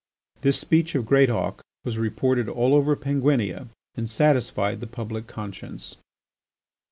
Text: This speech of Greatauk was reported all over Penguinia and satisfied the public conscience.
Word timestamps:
This 0.41 0.57
speech 0.59 0.95
of 0.95 1.05
Greatauk 1.05 1.61
was 1.85 1.99
reported 1.99 2.49
all 2.49 2.73
over 2.73 2.95
Penguinia 2.95 3.67
and 3.93 4.09
satisfied 4.09 4.79
the 4.79 4.87
public 4.87 5.27
conscience. 5.27 5.95